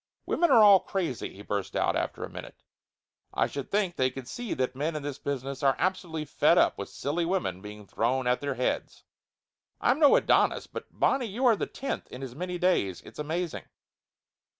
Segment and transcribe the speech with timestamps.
[0.25, 2.63] "Women are all crazy!" he burst out after a minute.
[3.35, 6.75] "I should think they could see that men in this business are absolutely fed up
[6.75, 9.03] with silly women being thrown at their heads!
[9.79, 13.01] I'm no Adonis, but, Bonnie, you are the tenth, in as many days!
[13.03, 13.65] It's amazing!"